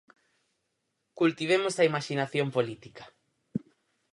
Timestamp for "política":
2.55-3.03